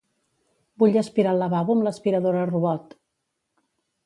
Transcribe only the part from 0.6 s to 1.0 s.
Vull